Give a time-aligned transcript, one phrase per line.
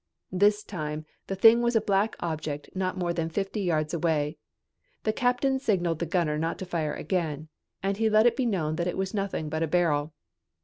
[0.31, 4.39] This time the thing was a black object not more than fifty yards away.
[5.03, 7.49] The captain signaled the gunner not to fire again
[7.83, 10.15] and he let it be known that this was nothing but a barrel.